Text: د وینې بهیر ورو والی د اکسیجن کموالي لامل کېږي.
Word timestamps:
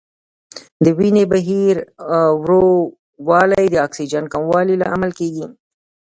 د 0.83 0.85
وینې 0.97 1.23
بهیر 1.33 1.75
ورو 2.41 2.67
والی 3.29 3.65
د 3.71 3.75
اکسیجن 3.87 4.23
کموالي 4.33 4.75
لامل 4.81 5.11
کېږي. 5.19 5.45